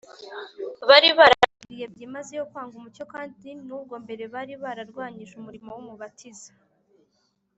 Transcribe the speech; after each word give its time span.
bari 0.89 1.09
baragambiriye 1.19 1.85
byimazeyo 1.93 2.43
kwanga 2.51 2.73
umucyo 2.77 3.03
kandi 3.13 3.49
nubwo 3.67 3.93
mbere 4.03 4.23
bari 4.33 4.53
bararwanyije 4.63 5.33
umurimo 5.37 5.69
w’umubatiza, 5.75 6.51